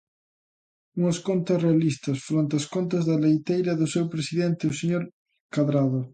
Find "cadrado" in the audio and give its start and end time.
5.55-6.01